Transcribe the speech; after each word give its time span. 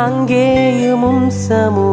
سمو 1.30 1.93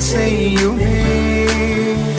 sem 0.00 0.56
o 0.64 0.74
rei. 0.76 2.09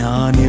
naan 0.00 0.48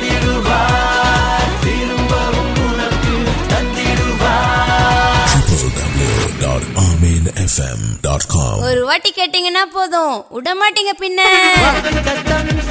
www.aminfm.com 6.53 8.55
ஒரு 8.67 8.81
வாட்டி 8.87 9.09
கேட்டீங்கன்னா 9.11 9.61
போதும் 9.73 10.15
விட 10.35 10.49
மாட்டீங்க 10.61 10.91
பின்ன 11.01 11.19